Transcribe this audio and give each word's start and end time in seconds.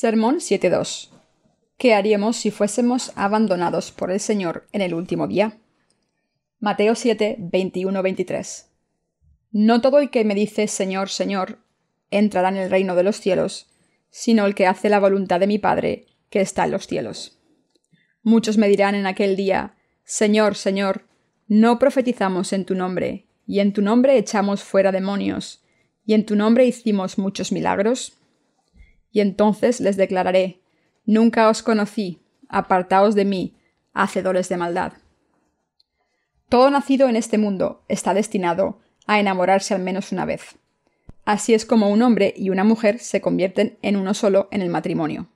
Sermón 0.00 0.36
7.2. 0.36 1.10
¿Qué 1.76 1.92
haríamos 1.92 2.38
si 2.38 2.50
fuésemos 2.50 3.12
abandonados 3.16 3.92
por 3.92 4.10
el 4.10 4.18
Señor 4.18 4.66
en 4.72 4.80
el 4.80 4.94
último 4.94 5.28
día? 5.28 5.58
Mateo 6.58 6.94
7, 6.94 7.36
23. 7.38 8.70
No 9.50 9.82
todo 9.82 9.98
el 9.98 10.08
que 10.08 10.24
me 10.24 10.34
dice 10.34 10.68
Señor, 10.68 11.10
Señor, 11.10 11.58
entrará 12.10 12.48
en 12.48 12.56
el 12.56 12.70
reino 12.70 12.94
de 12.94 13.02
los 13.02 13.20
cielos, 13.20 13.68
sino 14.08 14.46
el 14.46 14.54
que 14.54 14.66
hace 14.66 14.88
la 14.88 15.00
voluntad 15.00 15.38
de 15.38 15.46
mi 15.46 15.58
Padre, 15.58 16.06
que 16.30 16.40
está 16.40 16.64
en 16.64 16.70
los 16.70 16.86
cielos. 16.86 17.38
Muchos 18.22 18.56
me 18.56 18.68
dirán 18.68 18.94
en 18.94 19.06
aquel 19.06 19.36
día, 19.36 19.76
Señor, 20.04 20.54
Señor, 20.54 21.04
no 21.46 21.78
profetizamos 21.78 22.54
en 22.54 22.64
tu 22.64 22.74
nombre, 22.74 23.26
y 23.46 23.60
en 23.60 23.74
tu 23.74 23.82
nombre 23.82 24.16
echamos 24.16 24.64
fuera 24.64 24.92
demonios, 24.92 25.62
y 26.06 26.14
en 26.14 26.24
tu 26.24 26.36
nombre 26.36 26.64
hicimos 26.64 27.18
muchos 27.18 27.52
milagros. 27.52 28.16
Y 29.12 29.20
entonces 29.20 29.80
les 29.80 29.96
declararé, 29.96 30.60
Nunca 31.06 31.48
os 31.48 31.62
conocí, 31.62 32.20
apartaos 32.48 33.14
de 33.14 33.24
mí, 33.24 33.56
hacedores 33.92 34.48
de 34.48 34.56
maldad. 34.56 34.92
Todo 36.48 36.70
nacido 36.70 37.08
en 37.08 37.16
este 37.16 37.38
mundo 37.38 37.82
está 37.88 38.14
destinado 38.14 38.80
a 39.06 39.18
enamorarse 39.18 39.74
al 39.74 39.80
menos 39.80 40.12
una 40.12 40.24
vez. 40.24 40.56
Así 41.24 41.54
es 41.54 41.64
como 41.64 41.90
un 41.90 42.02
hombre 42.02 42.34
y 42.36 42.50
una 42.50 42.64
mujer 42.64 42.98
se 42.98 43.20
convierten 43.20 43.78
en 43.82 43.96
uno 43.96 44.14
solo 44.14 44.48
en 44.50 44.62
el 44.62 44.68
matrimonio. 44.68 45.28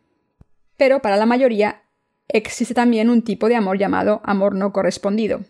Pero 0.77 1.01
para 1.01 1.17
la 1.17 1.27
mayoría 1.27 1.83
existe 2.29 2.75
también 2.75 3.11
un 3.11 3.23
tipo 3.23 3.49
de 3.49 3.57
amor 3.57 3.79
llamado 3.79 4.21
amor 4.25 4.55
no 4.55 4.73
correspondido. 4.73 5.45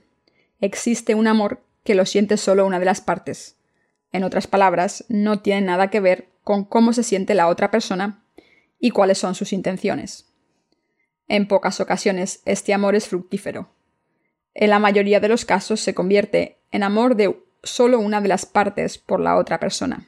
Existe 0.61 1.15
un 1.15 1.27
amor 1.27 1.63
que 1.83 1.95
lo 1.95 2.07
siente 2.07 2.37
solo 2.37 2.67
una 2.67 2.79
de 2.79 2.87
las 2.87 3.01
partes. 3.01 3.57
En 4.13 4.25
otras 4.25 4.47
palabras, 4.47 5.05
no 5.09 5.41
tiene 5.41 5.63
nada 5.63 5.89
que 5.91 6.01
ver 6.01 6.29
con 6.45 6.65
cómo 6.65 6.93
se 6.93 7.03
siente 7.03 7.35
la 7.35 7.49
otra 7.49 7.71
persona 7.71 8.23
y 8.79 8.91
cuáles 8.91 9.19
son 9.19 9.35
sus 9.35 9.53
intenciones. 9.53 10.33
En 11.27 11.49
pocas 11.49 11.81
ocasiones 11.81 12.43
este 12.45 12.75
amor 12.75 12.95
es 12.95 13.09
fructífero. 13.09 13.71
En 14.55 14.71
la 14.71 14.79
mayoría 14.79 15.21
de 15.21 15.29
los 15.29 15.45
casos 15.45 15.81
se 15.81 15.95
convierte 15.95 16.59
en 16.71 16.83
amor 16.83 17.17
de 17.17 17.35
solo 17.63 17.99
una 17.99 18.21
de 18.21 18.29
las 18.29 18.47
partes 18.47 18.99
por 18.99 19.21
la 19.21 19.37
otra 19.37 19.59
persona. 19.59 20.07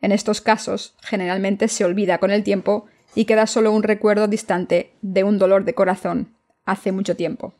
En 0.00 0.12
estos 0.12 0.40
casos, 0.40 0.94
generalmente 1.02 1.68
se 1.68 1.84
olvida 1.84 2.18
con 2.18 2.30
el 2.30 2.44
tiempo 2.44 2.86
y 3.14 3.24
queda 3.24 3.46
solo 3.46 3.72
un 3.72 3.82
recuerdo 3.82 4.28
distante 4.28 4.92
de 5.02 5.24
un 5.24 5.38
dolor 5.38 5.64
de 5.64 5.74
corazón 5.74 6.34
hace 6.64 6.92
mucho 6.92 7.16
tiempo. 7.16 7.54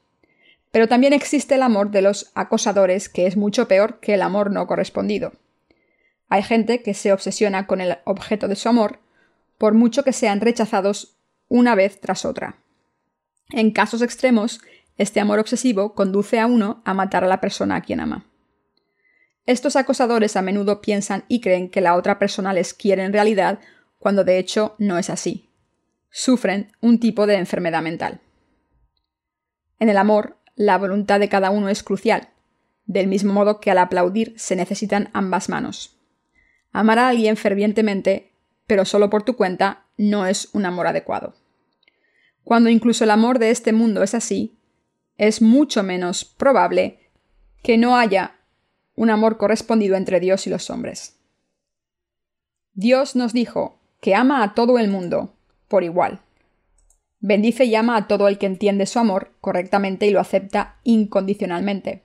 Pero 0.70 0.88
también 0.88 1.12
existe 1.12 1.54
el 1.54 1.62
amor 1.62 1.90
de 1.90 2.02
los 2.02 2.30
acosadores, 2.34 3.08
que 3.08 3.26
es 3.26 3.36
mucho 3.36 3.68
peor 3.68 4.00
que 4.00 4.14
el 4.14 4.22
amor 4.22 4.50
no 4.50 4.66
correspondido. 4.66 5.32
Hay 6.34 6.42
gente 6.42 6.82
que 6.82 6.94
se 6.94 7.12
obsesiona 7.12 7.68
con 7.68 7.80
el 7.80 7.98
objeto 8.02 8.48
de 8.48 8.56
su 8.56 8.68
amor, 8.68 8.98
por 9.56 9.72
mucho 9.72 10.02
que 10.02 10.12
sean 10.12 10.40
rechazados 10.40 11.16
una 11.46 11.76
vez 11.76 12.00
tras 12.00 12.24
otra. 12.24 12.58
En 13.52 13.70
casos 13.70 14.02
extremos, 14.02 14.60
este 14.98 15.20
amor 15.20 15.38
obsesivo 15.38 15.94
conduce 15.94 16.40
a 16.40 16.46
uno 16.46 16.82
a 16.84 16.92
matar 16.92 17.22
a 17.22 17.28
la 17.28 17.40
persona 17.40 17.76
a 17.76 17.82
quien 17.82 18.00
ama. 18.00 18.26
Estos 19.46 19.76
acosadores 19.76 20.34
a 20.36 20.42
menudo 20.42 20.80
piensan 20.80 21.24
y 21.28 21.40
creen 21.40 21.70
que 21.70 21.80
la 21.80 21.94
otra 21.94 22.18
persona 22.18 22.52
les 22.52 22.74
quiere 22.74 23.04
en 23.04 23.12
realidad, 23.12 23.60
cuando 24.00 24.24
de 24.24 24.40
hecho 24.40 24.74
no 24.80 24.98
es 24.98 25.10
así. 25.10 25.52
Sufren 26.10 26.72
un 26.80 26.98
tipo 26.98 27.28
de 27.28 27.36
enfermedad 27.36 27.80
mental. 27.80 28.20
En 29.78 29.88
el 29.88 29.98
amor, 29.98 30.36
la 30.56 30.78
voluntad 30.78 31.20
de 31.20 31.28
cada 31.28 31.50
uno 31.50 31.68
es 31.68 31.84
crucial, 31.84 32.30
del 32.86 33.06
mismo 33.06 33.32
modo 33.32 33.60
que 33.60 33.70
al 33.70 33.78
aplaudir 33.78 34.34
se 34.36 34.56
necesitan 34.56 35.10
ambas 35.12 35.48
manos. 35.48 35.93
Amar 36.74 36.98
a 36.98 37.08
alguien 37.08 37.36
fervientemente, 37.36 38.32
pero 38.66 38.84
solo 38.84 39.08
por 39.08 39.22
tu 39.22 39.36
cuenta, 39.36 39.86
no 39.96 40.26
es 40.26 40.48
un 40.54 40.66
amor 40.66 40.88
adecuado. 40.88 41.34
Cuando 42.42 42.68
incluso 42.68 43.04
el 43.04 43.12
amor 43.12 43.38
de 43.38 43.50
este 43.50 43.72
mundo 43.72 44.02
es 44.02 44.12
así, 44.12 44.58
es 45.16 45.40
mucho 45.40 45.84
menos 45.84 46.24
probable 46.24 46.98
que 47.62 47.78
no 47.78 47.96
haya 47.96 48.40
un 48.96 49.10
amor 49.10 49.36
correspondido 49.36 49.94
entre 49.94 50.18
Dios 50.18 50.48
y 50.48 50.50
los 50.50 50.68
hombres. 50.68 51.16
Dios 52.72 53.14
nos 53.14 53.32
dijo 53.32 53.78
que 54.00 54.16
ama 54.16 54.42
a 54.42 54.54
todo 54.54 54.80
el 54.80 54.88
mundo 54.88 55.32
por 55.68 55.84
igual. 55.84 56.22
Bendice 57.20 57.66
y 57.66 57.76
ama 57.76 57.96
a 57.96 58.08
todo 58.08 58.26
el 58.26 58.36
que 58.36 58.46
entiende 58.46 58.86
su 58.86 58.98
amor 58.98 59.30
correctamente 59.40 60.08
y 60.08 60.10
lo 60.10 60.18
acepta 60.18 60.80
incondicionalmente. 60.82 62.02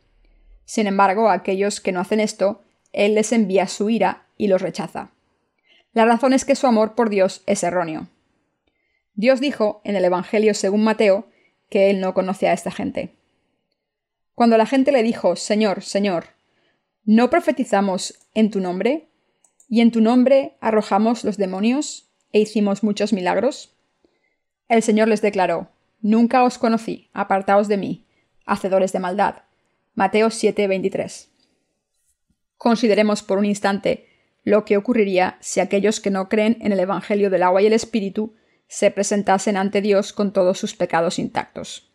Sin 0.66 0.86
embargo, 0.86 1.28
a 1.28 1.34
aquellos 1.34 1.81
que 1.81 1.91
no 1.91 2.01
hacen 2.01 2.19
esto, 2.19 2.62
Él 2.94 3.16
les 3.16 3.31
envía 3.31 3.68
su 3.68 3.90
ira 3.90 4.28
y 4.40 4.48
los 4.48 4.64
rechaza. 4.64 5.12
La 5.94 6.06
razón 6.06 6.34
es 6.34 6.46
que 6.46 6.56
su 6.56 6.66
amor 6.66 6.96
por 6.96 7.12
Dios 7.12 7.44
es 7.46 7.62
erróneo. 7.62 8.08
Dios 9.14 9.40
dijo 9.40 9.82
en 9.84 9.96
el 9.96 10.06
Evangelio 10.06 10.56
según 10.56 10.84
Mateo 10.84 11.28
que 11.70 11.92
Él 11.92 12.00
no 12.00 12.16
conoce 12.16 12.48
a 12.48 12.54
esta 12.54 12.72
gente. 12.72 13.14
Cuando 14.34 14.58
la 14.58 14.66
gente 14.66 14.92
le 14.92 15.04
dijo, 15.04 15.36
Señor, 15.36 15.84
Señor, 15.84 16.28
¿no 17.04 17.30
profetizamos 17.30 18.18
en 18.34 18.50
tu 18.50 18.62
nombre? 18.62 19.10
¿Y 19.68 19.82
en 19.82 19.92
tu 19.92 20.02
nombre 20.02 20.56
arrojamos 20.62 21.24
los 21.24 21.38
demonios 21.38 22.10
e 22.32 22.40
hicimos 22.40 22.82
muchos 22.82 23.12
milagros? 23.12 23.76
El 24.70 24.82
Señor 24.82 25.10
les 25.10 25.22
declaró, 25.22 25.70
Nunca 26.02 26.46
os 26.46 26.58
conocí, 26.58 27.10
apartaos 27.12 27.68
de 27.68 27.76
mí, 27.76 28.06
hacedores 28.46 28.94
de 28.94 29.00
maldad. 29.00 29.44
Mateo 29.96 30.30
7:23. 30.30 31.28
Consideremos 32.56 33.22
por 33.22 33.38
un 33.38 33.46
instante 33.46 34.09
lo 34.50 34.66
que 34.66 34.78
ocurriría 34.78 35.38
si 35.42 35.60
aquellos 35.60 36.00
que 36.00 36.10
no 36.10 36.28
creen 36.28 36.58
en 36.62 36.72
el 36.72 36.80
Evangelio 36.80 37.30
del 37.30 37.44
agua 37.44 37.62
y 37.62 37.68
el 37.68 37.74
Espíritu 37.74 38.34
se 38.68 38.90
presentasen 38.90 39.58
ante 39.58 39.80
Dios 39.80 40.12
con 40.12 40.34
todos 40.34 40.58
sus 40.58 40.76
pecados 40.76 41.20
intactos. 41.20 41.92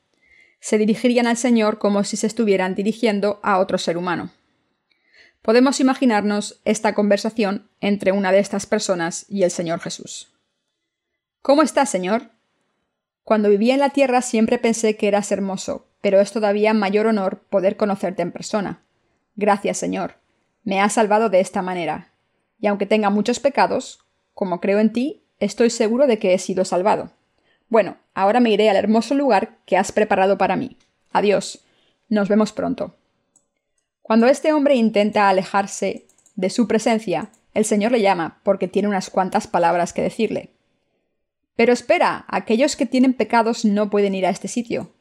Se 0.61 0.79
dirigirían 0.79 1.27
al 1.27 1.37
Señor 1.37 1.79
como 1.79 2.05
si 2.05 2.17
se 2.17 2.29
estuvieran 2.29 2.77
dirigiendo 2.77 3.41
a 3.43 3.59
otro 3.59 3.77
ser 3.77 3.97
humano. 3.97 4.31
Podemos 5.43 5.81
imaginarnos 5.81 6.61
esta 6.65 6.95
conversación 6.95 7.69
entre 7.81 8.13
una 8.13 8.31
de 8.31 8.39
estas 8.39 8.67
personas 8.67 9.27
y 9.29 9.43
el 9.43 9.51
Señor 9.51 9.81
Jesús. 9.81 10.33
¿Cómo 11.43 11.63
estás, 11.63 11.91
Señor? 11.91 12.31
Cuando 13.25 13.51
vivía 13.51 13.75
en 13.75 13.81
la 13.81 13.91
tierra 13.91 14.23
siempre 14.23 14.59
pensé 14.59 14.97
que 14.97 15.09
eras 15.09 15.33
hermoso, 15.33 15.89
pero 16.01 16.21
es 16.21 16.31
todavía 16.31 16.73
mayor 16.73 17.09
honor 17.09 17.41
poder 17.51 17.77
conocerte 17.77 18.23
en 18.23 18.31
persona. 18.31 18.85
Gracias, 19.35 19.77
Señor. 19.77 20.15
Me 20.63 20.81
has 20.81 20.93
salvado 20.93 21.31
de 21.31 21.41
esta 21.41 21.61
manera 21.61 22.14
y 22.61 22.67
aunque 22.67 22.87
tenga 22.87 23.11
muchos 23.11 23.41
pecados, 23.41 24.01
como 24.33 24.61
creo 24.61 24.79
en 24.79 24.93
ti, 24.93 25.23
estoy 25.39 25.71
seguro 25.71 26.07
de 26.07 26.19
que 26.19 26.35
he 26.35 26.39
sido 26.39 26.65
salvado. 26.65 27.11
Bueno, 27.69 27.97
ahora 28.15 28.41
me 28.41 28.51
iré 28.51 28.71
al 28.71 28.77
hermoso 28.77 29.15
lugar 29.15 29.59
que 29.67 29.77
has 29.77 29.93
preparado 29.93 30.39
para 30.39 30.57
mí. 30.57 30.77
Adiós. 31.13 31.61
Nos 32.09 32.29
vemos 32.29 32.53
pronto. 32.53 32.95
Cuando 34.03 34.27
este 34.27 34.53
hombre 34.53 34.75
intenta 34.75 35.29
alejarse 35.29 36.07
de 36.37 36.51
su 36.51 36.69
presencia, 36.69 37.31
el 37.55 37.65
Señor 37.65 37.93
le 37.93 38.03
llama 38.03 38.41
porque 38.43 38.69
tiene 38.69 38.89
unas 38.89 39.09
cuantas 39.11 39.47
palabras 39.47 39.93
que 39.93 40.03
decirle. 40.03 40.51
Pero 41.57 41.73
espera, 41.73 42.25
aquellos 42.29 42.77
que 42.77 42.87
tienen 42.87 43.15
pecados 43.15 43.65
no 43.65 43.91
pueden 43.91 44.15
ir 44.15 44.27
a 44.27 44.31
este 44.31 44.49
sitio. 44.49 44.93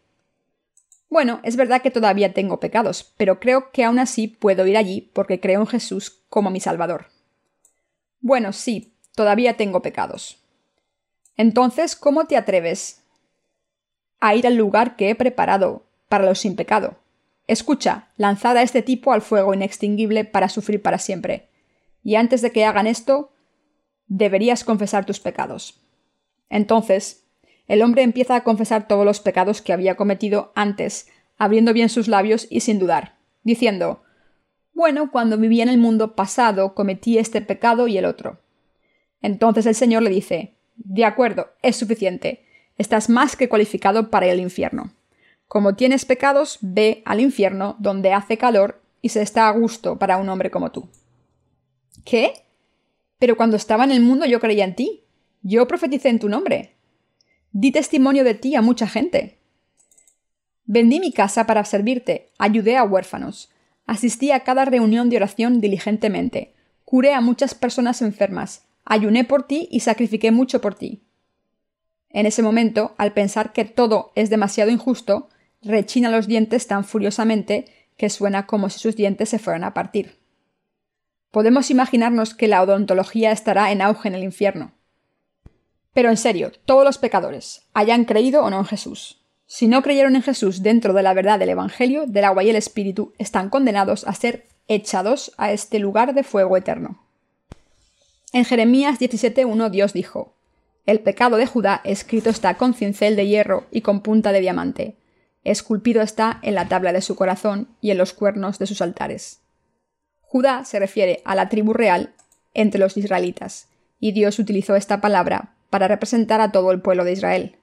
Bueno, 1.09 1.41
es 1.44 1.56
verdad 1.58 1.81
que 1.81 1.91
todavía 1.91 2.34
tengo 2.34 2.59
pecados, 2.59 3.14
pero 3.18 3.40
creo 3.40 3.72
que 3.72 3.84
aún 3.84 4.00
así 4.00 4.28
puedo 4.28 4.66
ir 4.66 4.78
allí 4.78 5.12
porque 5.14 5.40
creo 5.40 5.59
en 5.62 5.68
Jesús 5.68 6.24
como 6.30 6.50
mi 6.50 6.59
Salvador. 6.59 7.12
Bueno, 8.23 8.53
sí, 8.53 8.95
todavía 9.16 9.57
tengo 9.57 9.81
pecados. 9.81 10.38
Entonces, 11.35 11.97
¿cómo 11.97 12.23
te 12.23 12.37
atreves 12.37 13.03
a 14.22 14.34
ir 14.34 14.47
al 14.47 14.55
lugar 14.55 14.96
que 14.96 15.09
he 15.09 15.16
preparado 15.16 15.84
para 16.08 16.25
los 16.25 16.40
sin 16.40 16.55
pecado? 16.55 16.96
Escucha, 17.47 18.08
lanzad 18.16 18.55
a 18.55 18.61
este 18.61 18.81
tipo 18.81 19.11
al 19.11 19.22
fuego 19.22 19.53
inextinguible 19.53 20.23
para 20.23 20.47
sufrir 20.47 20.81
para 20.81 20.99
siempre. 20.99 21.49
Y 22.02 22.16
antes 22.16 22.41
de 22.41 22.53
que 22.53 22.64
hagan 22.64 22.87
esto, 22.87 23.34
deberías 24.08 24.64
confesar 24.64 25.05
tus 25.05 25.19
pecados. 25.19 25.81
Entonces, 26.49 27.26
el 27.67 27.81
hombre 27.81 28.03
empieza 28.03 28.37
a 28.37 28.46
confesar 28.46 28.87
todos 28.87 29.03
los 29.03 29.19
pecados 29.19 29.61
que 29.61 29.73
había 29.73 29.97
cometido 29.97 30.53
antes, 30.55 31.09
abriendo 31.37 31.73
bien 31.73 31.90
sus 31.90 32.08
labios 32.08 32.47
y 32.49 32.61
sin 32.61 32.79
dudar, 32.79 33.17
diciendo 33.43 34.02
bueno, 34.73 35.11
cuando 35.11 35.37
vivía 35.37 35.64
en 35.64 35.70
el 35.70 35.78
mundo 35.78 36.16
pasado 36.16 36.73
cometí 36.73 37.17
este 37.17 37.41
pecado 37.41 37.87
y 37.87 37.97
el 37.97 38.05
otro. 38.05 38.40
Entonces 39.22 39.66
el 39.66 39.75
Señor 39.75 40.03
le 40.03 40.09
dice, 40.09 40.55
De 40.75 41.05
acuerdo, 41.05 41.49
es 41.61 41.75
suficiente. 41.75 42.46
Estás 42.78 43.09
más 43.09 43.35
que 43.35 43.47
cualificado 43.49 44.09
para 44.09 44.28
el 44.28 44.40
infierno. 44.40 44.91
Como 45.47 45.75
tienes 45.75 46.05
pecados, 46.05 46.58
ve 46.61 47.03
al 47.05 47.20
infierno 47.20 47.75
donde 47.79 48.14
hace 48.14 48.37
calor 48.37 48.81
y 49.02 49.09
se 49.09 49.22
está 49.22 49.47
a 49.47 49.52
gusto 49.52 49.99
para 49.99 50.17
un 50.17 50.28
hombre 50.29 50.49
como 50.49 50.72
tú. 50.72 50.90
¿Qué? 52.03 52.34
Pero 53.19 53.37
cuando 53.37 53.55
estaba 53.55 53.84
en 53.84 53.91
el 53.91 54.02
mundo 54.02 54.26
yo 54.26 54.40
creía 54.40 54.66
en 54.66 54.76
ti. 54.76 55.03
Yo 55.43 55.67
profeticé 55.67 56.09
en 56.09 56.19
tu 56.19 56.29
nombre. 56.29 56.73
Di 57.52 57.72
testimonio 57.72 58.23
de 58.23 58.34
ti 58.34 58.55
a 58.55 58.61
mucha 58.61 58.87
gente. 58.87 59.37
Vendí 60.66 60.99
mi 60.99 61.11
casa 61.11 61.46
para 61.46 61.66
servirte, 61.66 62.31
ayudé 62.40 62.78
a 62.78 62.84
huérfanos, 62.84 63.52
Asistí 63.85 64.32
a 64.32 64.41
cada 64.41 64.66
reunión 64.66 65.09
de 65.09 65.18
oración 65.18 65.62
diligentemente. 65.62 66.53
Curé 66.85 67.14
a 67.14 67.22
muchas 67.22 67.56
personas 67.56 68.02
enfermas. 68.02 68.66
Ayuné 68.85 69.24
por 69.24 69.44
ti 69.44 69.68
y 69.72 69.82
sacrifiqué 69.82 70.32
mucho 70.32 70.62
por 70.62 70.76
ti. 70.76 71.03
En 72.09 72.26
ese 72.26 72.44
momento, 72.44 72.94
al 72.97 73.14
pensar 73.14 73.53
que 73.53 73.66
todo 73.66 74.12
es 74.16 74.30
demasiado 74.30 74.70
injusto, 74.72 75.30
rechina 75.62 76.09
los 76.09 76.28
dientes 76.28 76.68
tan 76.68 76.84
furiosamente 76.84 77.66
que 77.97 78.09
suena 78.09 78.46
como 78.46 78.70
si 78.70 78.80
sus 78.80 78.96
dientes 78.96 79.30
se 79.30 79.40
fueran 79.40 79.64
a 79.64 79.74
partir. 79.74 80.20
Podemos 81.32 81.72
imaginarnos 81.72 82.36
que 82.36 82.47
la 82.47 82.62
odontología 82.62 83.32
estará 83.32 83.72
en 83.72 83.82
auge 83.82 84.08
en 84.08 84.16
el 84.16 84.24
infierno. 84.24 84.74
Pero 85.94 86.09
en 86.09 86.18
serio, 86.18 86.52
todos 86.66 86.84
los 86.84 86.97
pecadores, 86.97 87.68
hayan 87.74 88.06
creído 88.06 88.44
o 88.44 88.50
no 88.50 88.59
en 88.59 88.66
Jesús, 88.66 89.22
si 89.45 89.67
no 89.67 89.81
creyeron 89.81 90.16
en 90.16 90.23
Jesús 90.23 90.63
dentro 90.63 90.93
de 90.93 91.03
la 91.03 91.13
verdad 91.13 91.40
del 91.40 91.49
Evangelio, 91.49 92.05
del 92.07 92.23
agua 92.23 92.43
y 92.43 92.49
el 92.49 92.55
Espíritu, 92.55 93.13
están 93.17 93.49
condenados 93.49 94.07
a 94.07 94.13
ser 94.13 94.45
echados 94.67 95.34
a 95.37 95.51
este 95.51 95.79
lugar 95.79 96.13
de 96.13 96.23
fuego 96.23 96.57
eterno. 96.57 96.99
En 98.31 98.45
Jeremías 98.45 98.99
17.1 98.99 99.69
Dios 99.69 99.93
dijo, 99.93 100.34
El 100.85 101.01
pecado 101.01 101.37
de 101.37 101.45
Judá 101.45 101.81
escrito 101.84 102.29
está 102.29 102.55
con 102.55 102.73
cincel 102.73 103.16
de 103.16 103.28
hierro 103.28 103.66
y 103.69 103.81
con 103.81 104.01
punta 104.01 104.31
de 104.31 104.40
diamante, 104.40 104.95
esculpido 105.43 106.01
está 106.01 106.40
en 106.41 106.55
la 106.55 106.67
tabla 106.67 106.93
de 106.93 107.01
su 107.01 107.16
corazón 107.16 107.67
y 107.81 107.91
en 107.91 107.97
los 107.97 108.13
cuernos 108.13 108.59
de 108.59 108.66
sus 108.66 108.81
altares. 108.81 109.41
Judá 110.22 110.63
se 110.66 110.79
refiere 110.79 111.22
a 111.25 111.35
la 111.35 111.49
tribu 111.49 111.73
real 111.73 112.13
entre 112.53 112.79
los 112.79 112.97
israelitas, 112.97 113.67
y 113.99 114.13
Dios 114.13 114.40
utilizó 114.40 114.75
esta 114.75 115.01
palabra 115.01 115.53
para 115.69 115.87
representar 115.87 116.41
a 116.41 116.51
todo 116.51 116.72
el 116.72 116.81
pueblo 116.81 117.03
de 117.03 117.11
Israel 117.11 117.57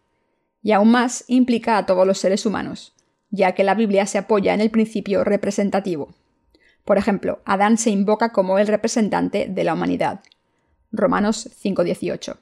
y 0.62 0.72
aún 0.72 0.90
más 0.90 1.24
implica 1.28 1.78
a 1.78 1.86
todos 1.86 2.06
los 2.06 2.18
seres 2.18 2.46
humanos, 2.46 2.94
ya 3.30 3.52
que 3.52 3.64
la 3.64 3.74
Biblia 3.74 4.06
se 4.06 4.18
apoya 4.18 4.54
en 4.54 4.60
el 4.60 4.70
principio 4.70 5.24
representativo. 5.24 6.14
Por 6.84 6.98
ejemplo, 6.98 7.40
Adán 7.44 7.78
se 7.78 7.90
invoca 7.90 8.32
como 8.32 8.58
el 8.58 8.66
representante 8.66 9.46
de 9.48 9.64
la 9.64 9.74
humanidad. 9.74 10.20
Romanos 10.92 11.48
5:18. 11.62 12.38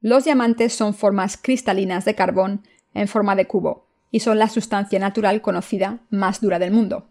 Los 0.00 0.24
diamantes 0.24 0.74
son 0.74 0.92
formas 0.92 1.36
cristalinas 1.36 2.04
de 2.04 2.14
carbón 2.14 2.62
en 2.94 3.08
forma 3.08 3.36
de 3.36 3.46
cubo, 3.46 3.86
y 4.10 4.20
son 4.20 4.38
la 4.38 4.48
sustancia 4.48 4.98
natural 4.98 5.40
conocida 5.40 6.00
más 6.10 6.40
dura 6.40 6.58
del 6.58 6.70
mundo. 6.70 7.08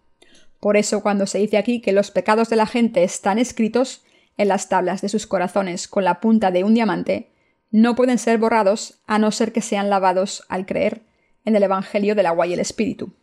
Por 0.59 0.77
eso 0.77 1.01
cuando 1.01 1.25
se 1.25 1.39
dice 1.39 1.57
aquí 1.57 1.81
que 1.81 1.91
los 1.91 2.11
pecados 2.11 2.47
de 2.47 2.55
la 2.55 2.65
gente 2.65 3.03
están 3.03 3.37
escritos 3.39 4.05
en 4.37 4.47
las 4.47 4.69
tablas 4.69 5.01
de 5.01 5.09
sus 5.09 5.27
corazones 5.27 5.89
con 5.89 6.05
la 6.05 6.21
punta 6.21 6.51
de 6.51 6.63
un 6.63 6.73
diamante, 6.73 7.32
no 7.73 7.95
pueden 7.95 8.19
ser 8.19 8.37
borrados 8.37 9.01
a 9.07 9.17
no 9.17 9.31
ser 9.31 9.51
que 9.51 9.61
sean 9.61 9.89
lavados 9.89 10.43
al 10.47 10.67
creer 10.67 11.01
en 11.43 11.55
el 11.55 11.63
Evangelio 11.63 12.13
del 12.13 12.27
agua 12.27 12.45
y 12.45 12.53
el 12.53 12.59
Espíritu. 12.59 13.13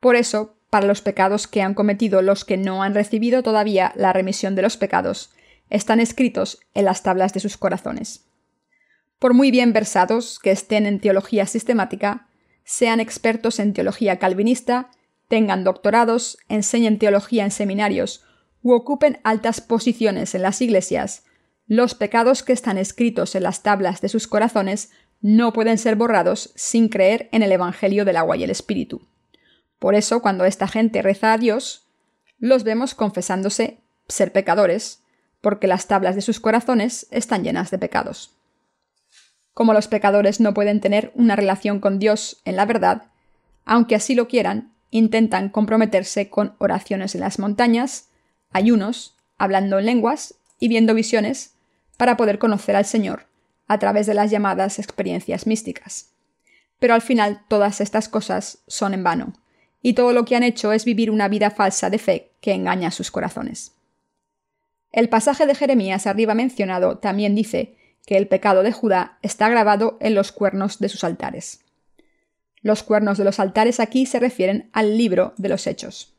Por 0.00 0.16
eso, 0.16 0.54
para 0.68 0.86
los 0.86 1.00
pecados 1.00 1.48
que 1.48 1.62
han 1.62 1.72
cometido 1.72 2.20
los 2.20 2.44
que 2.44 2.58
no 2.58 2.82
han 2.82 2.94
recibido 2.94 3.42
todavía 3.42 3.92
la 3.96 4.12
remisión 4.12 4.54
de 4.54 4.60
los 4.60 4.76
pecados, 4.76 5.32
están 5.70 5.98
escritos 5.98 6.60
en 6.74 6.84
las 6.84 7.02
tablas 7.02 7.32
de 7.32 7.40
sus 7.40 7.56
corazones. 7.56 8.26
Por 9.18 9.32
muy 9.32 9.50
bien 9.50 9.72
versados 9.72 10.38
que 10.38 10.50
estén 10.50 10.84
en 10.84 11.00
teología 11.00 11.46
sistemática, 11.46 12.28
sean 12.64 13.00
expertos 13.00 13.58
en 13.60 13.72
teología 13.72 14.18
calvinista, 14.18 14.90
tengan 15.28 15.64
doctorados, 15.64 16.36
enseñen 16.50 16.98
teología 16.98 17.44
en 17.44 17.50
seminarios 17.50 18.24
u 18.62 18.72
ocupen 18.72 19.20
altas 19.24 19.62
posiciones 19.62 20.34
en 20.34 20.42
las 20.42 20.60
iglesias, 20.60 21.24
los 21.66 21.94
pecados 21.94 22.42
que 22.42 22.52
están 22.52 22.76
escritos 22.76 23.34
en 23.34 23.42
las 23.42 23.62
tablas 23.62 24.00
de 24.00 24.08
sus 24.08 24.28
corazones 24.28 24.90
no 25.22 25.52
pueden 25.54 25.78
ser 25.78 25.96
borrados 25.96 26.52
sin 26.54 26.88
creer 26.88 27.28
en 27.32 27.42
el 27.42 27.52
Evangelio 27.52 28.04
del 28.04 28.16
agua 28.16 28.36
y 28.36 28.44
el 28.44 28.50
Espíritu. 28.50 29.06
Por 29.78 29.94
eso, 29.94 30.20
cuando 30.20 30.44
esta 30.44 30.68
gente 30.68 31.00
reza 31.00 31.32
a 31.32 31.38
Dios, 31.38 31.86
los 32.38 32.64
vemos 32.64 32.94
confesándose 32.94 33.80
ser 34.08 34.32
pecadores, 34.32 35.02
porque 35.40 35.66
las 35.66 35.86
tablas 35.86 36.14
de 36.14 36.20
sus 36.20 36.40
corazones 36.40 37.06
están 37.10 37.42
llenas 37.42 37.70
de 37.70 37.78
pecados. 37.78 38.34
Como 39.54 39.72
los 39.72 39.88
pecadores 39.88 40.40
no 40.40 40.52
pueden 40.52 40.80
tener 40.80 41.12
una 41.14 41.36
relación 41.36 41.80
con 41.80 41.98
Dios 41.98 42.42
en 42.44 42.56
la 42.56 42.66
verdad, 42.66 43.04
aunque 43.64 43.94
así 43.94 44.14
lo 44.14 44.28
quieran, 44.28 44.74
intentan 44.90 45.48
comprometerse 45.48 46.28
con 46.28 46.54
oraciones 46.58 47.14
en 47.14 47.22
las 47.22 47.38
montañas, 47.38 48.10
ayunos, 48.52 49.16
hablando 49.38 49.78
en 49.78 49.86
lenguas 49.86 50.34
y 50.58 50.68
viendo 50.68 50.94
visiones 50.94 51.53
para 51.96 52.16
poder 52.16 52.38
conocer 52.38 52.76
al 52.76 52.84
Señor 52.84 53.26
a 53.66 53.78
través 53.78 54.06
de 54.06 54.14
las 54.14 54.30
llamadas 54.30 54.78
experiencias 54.78 55.46
místicas. 55.46 56.10
Pero 56.78 56.94
al 56.94 57.02
final 57.02 57.42
todas 57.48 57.80
estas 57.80 58.08
cosas 58.08 58.58
son 58.66 58.94
en 58.94 59.04
vano, 59.04 59.32
y 59.80 59.94
todo 59.94 60.12
lo 60.12 60.24
que 60.24 60.36
han 60.36 60.42
hecho 60.42 60.72
es 60.72 60.84
vivir 60.84 61.10
una 61.10 61.28
vida 61.28 61.50
falsa 61.50 61.90
de 61.90 61.98
fe 61.98 62.32
que 62.40 62.52
engaña 62.52 62.88
a 62.88 62.92
sus 62.92 63.10
corazones. 63.10 63.72
El 64.92 65.08
pasaje 65.08 65.46
de 65.46 65.54
Jeremías 65.54 66.06
arriba 66.06 66.34
mencionado 66.34 66.98
también 66.98 67.34
dice 67.34 67.76
que 68.06 68.16
el 68.16 68.28
pecado 68.28 68.62
de 68.62 68.72
Judá 68.72 69.18
está 69.22 69.48
grabado 69.48 69.98
en 70.00 70.14
los 70.14 70.30
cuernos 70.30 70.78
de 70.78 70.88
sus 70.88 71.04
altares. 71.04 71.64
Los 72.62 72.82
cuernos 72.82 73.18
de 73.18 73.24
los 73.24 73.40
altares 73.40 73.80
aquí 73.80 74.06
se 74.06 74.20
refieren 74.20 74.70
al 74.72 74.96
libro 74.96 75.34
de 75.36 75.48
los 75.48 75.66
hechos. 75.66 76.14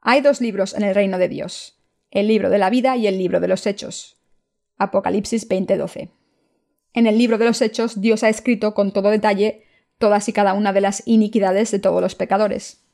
Hay 0.00 0.20
dos 0.20 0.40
libros 0.40 0.74
en 0.74 0.82
el 0.82 0.94
reino 0.94 1.18
de 1.18 1.28
Dios, 1.28 1.80
el 2.10 2.28
libro 2.28 2.50
de 2.50 2.58
la 2.58 2.70
vida 2.70 2.96
y 2.96 3.06
el 3.06 3.18
libro 3.18 3.40
de 3.40 3.48
los 3.48 3.66
hechos. 3.66 4.15
Apocalipsis 4.78 5.48
20:12. 5.48 6.10
En 6.92 7.06
el 7.06 7.18
libro 7.18 7.38
de 7.38 7.44
los 7.44 7.60
Hechos, 7.62 8.00
Dios 8.00 8.22
ha 8.22 8.28
escrito 8.28 8.74
con 8.74 8.92
todo 8.92 9.10
detalle 9.10 9.64
todas 9.98 10.28
y 10.28 10.32
cada 10.32 10.54
una 10.54 10.72
de 10.72 10.80
las 10.80 11.02
iniquidades 11.06 11.70
de 11.70 11.78
todos 11.78 12.02
los 12.02 12.14
pecadores. 12.14 12.84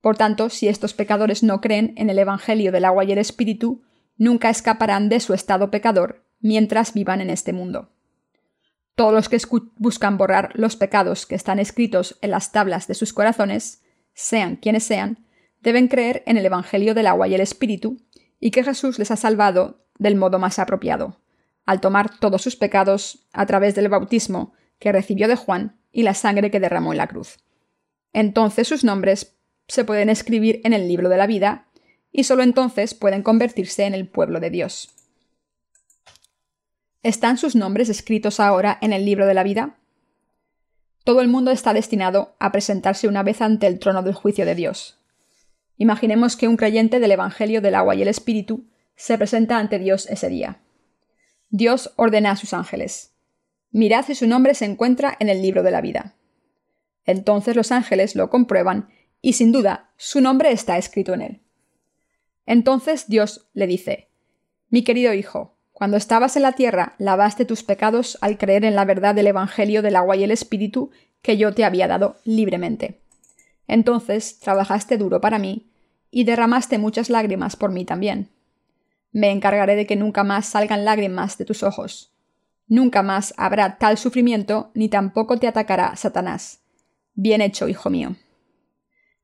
Por 0.00 0.16
tanto, 0.16 0.50
si 0.50 0.68
estos 0.68 0.94
pecadores 0.94 1.42
no 1.42 1.60
creen 1.60 1.92
en 1.96 2.10
el 2.10 2.18
Evangelio 2.18 2.72
del 2.72 2.84
agua 2.84 3.04
y 3.04 3.12
el 3.12 3.18
Espíritu, 3.18 3.82
nunca 4.16 4.50
escaparán 4.50 5.08
de 5.08 5.20
su 5.20 5.34
estado 5.34 5.70
pecador 5.70 6.24
mientras 6.40 6.94
vivan 6.94 7.20
en 7.20 7.30
este 7.30 7.52
mundo. 7.52 7.90
Todos 8.94 9.12
los 9.12 9.28
que 9.28 9.40
buscan 9.76 10.18
borrar 10.18 10.50
los 10.54 10.76
pecados 10.76 11.26
que 11.26 11.34
están 11.34 11.58
escritos 11.58 12.18
en 12.20 12.30
las 12.30 12.52
tablas 12.52 12.86
de 12.86 12.94
sus 12.94 13.12
corazones, 13.12 13.82
sean 14.12 14.56
quienes 14.56 14.84
sean, 14.84 15.26
deben 15.60 15.88
creer 15.88 16.22
en 16.26 16.36
el 16.36 16.46
Evangelio 16.46 16.94
del 16.94 17.06
agua 17.06 17.28
y 17.28 17.34
el 17.34 17.40
Espíritu, 17.40 17.98
y 18.40 18.50
que 18.50 18.64
Jesús 18.64 18.98
les 18.98 19.10
ha 19.10 19.16
salvado 19.16 19.86
del 19.98 20.16
modo 20.16 20.38
más 20.38 20.58
apropiado, 20.58 21.20
al 21.66 21.80
tomar 21.80 22.18
todos 22.18 22.42
sus 22.42 22.56
pecados 22.56 23.26
a 23.32 23.46
través 23.46 23.74
del 23.74 23.88
bautismo 23.88 24.52
que 24.78 24.92
recibió 24.92 25.28
de 25.28 25.36
Juan 25.36 25.78
y 25.92 26.02
la 26.02 26.14
sangre 26.14 26.50
que 26.50 26.60
derramó 26.60 26.92
en 26.92 26.98
la 26.98 27.08
cruz. 27.08 27.38
Entonces 28.12 28.68
sus 28.68 28.84
nombres 28.84 29.36
se 29.66 29.84
pueden 29.84 30.08
escribir 30.08 30.60
en 30.64 30.72
el 30.72 30.88
libro 30.88 31.08
de 31.08 31.16
la 31.16 31.26
vida 31.26 31.66
y 32.10 32.24
solo 32.24 32.42
entonces 32.42 32.94
pueden 32.94 33.22
convertirse 33.22 33.84
en 33.84 33.94
el 33.94 34.08
pueblo 34.08 34.40
de 34.40 34.50
Dios. 34.50 34.94
¿Están 37.02 37.38
sus 37.38 37.54
nombres 37.54 37.88
escritos 37.88 38.40
ahora 38.40 38.78
en 38.80 38.92
el 38.92 39.04
libro 39.04 39.26
de 39.26 39.34
la 39.34 39.42
vida? 39.42 39.78
Todo 41.04 41.20
el 41.20 41.28
mundo 41.28 41.50
está 41.50 41.72
destinado 41.72 42.34
a 42.38 42.50
presentarse 42.50 43.08
una 43.08 43.22
vez 43.22 43.40
ante 43.40 43.66
el 43.66 43.78
trono 43.78 44.02
del 44.02 44.14
juicio 44.14 44.44
de 44.44 44.54
Dios. 44.54 44.98
Imaginemos 45.76 46.36
que 46.36 46.48
un 46.48 46.56
creyente 46.56 46.98
del 46.98 47.12
Evangelio 47.12 47.60
del 47.60 47.76
agua 47.76 47.94
y 47.94 48.02
el 48.02 48.08
Espíritu 48.08 48.66
se 48.98 49.16
presenta 49.16 49.58
ante 49.58 49.78
Dios 49.78 50.06
ese 50.10 50.28
día. 50.28 50.60
Dios 51.50 51.92
ordena 51.96 52.32
a 52.32 52.36
sus 52.36 52.52
ángeles, 52.52 53.14
mirad 53.70 54.04
si 54.04 54.16
su 54.16 54.26
nombre 54.26 54.54
se 54.54 54.64
encuentra 54.64 55.16
en 55.20 55.28
el 55.28 55.40
libro 55.40 55.62
de 55.62 55.70
la 55.70 55.80
vida. 55.80 56.16
Entonces 57.04 57.54
los 57.54 57.70
ángeles 57.70 58.16
lo 58.16 58.28
comprueban 58.28 58.88
y 59.22 59.34
sin 59.34 59.52
duda 59.52 59.92
su 59.96 60.20
nombre 60.20 60.50
está 60.50 60.76
escrito 60.76 61.14
en 61.14 61.22
él. 61.22 61.42
Entonces 62.44 63.08
Dios 63.08 63.48
le 63.54 63.68
dice, 63.68 64.08
Mi 64.68 64.82
querido 64.82 65.14
hijo, 65.14 65.56
cuando 65.72 65.96
estabas 65.96 66.34
en 66.36 66.42
la 66.42 66.52
tierra 66.52 66.96
lavaste 66.98 67.44
tus 67.44 67.62
pecados 67.62 68.18
al 68.20 68.36
creer 68.36 68.64
en 68.64 68.74
la 68.74 68.84
verdad 68.84 69.14
del 69.14 69.28
Evangelio 69.28 69.80
del 69.80 69.94
agua 69.94 70.16
y 70.16 70.24
el 70.24 70.32
Espíritu 70.32 70.90
que 71.22 71.36
yo 71.36 71.54
te 71.54 71.64
había 71.64 71.86
dado 71.86 72.16
libremente. 72.24 73.00
Entonces 73.68 74.40
trabajaste 74.40 74.98
duro 74.98 75.20
para 75.20 75.38
mí 75.38 75.70
y 76.10 76.24
derramaste 76.24 76.78
muchas 76.78 77.10
lágrimas 77.10 77.54
por 77.54 77.70
mí 77.70 77.84
también. 77.84 78.30
Me 79.12 79.30
encargaré 79.30 79.76
de 79.76 79.86
que 79.86 79.96
nunca 79.96 80.24
más 80.24 80.46
salgan 80.46 80.84
lágrimas 80.84 81.38
de 81.38 81.44
tus 81.44 81.62
ojos. 81.62 82.12
Nunca 82.66 83.02
más 83.02 83.32
habrá 83.36 83.78
tal 83.78 83.96
sufrimiento, 83.96 84.70
ni 84.74 84.88
tampoco 84.88 85.38
te 85.38 85.48
atacará 85.48 85.96
Satanás. 85.96 86.60
Bien 87.14 87.40
hecho, 87.40 87.68
hijo 87.68 87.88
mío. 87.88 88.16